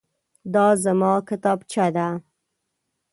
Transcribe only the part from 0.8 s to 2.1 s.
زما کتابچه ده.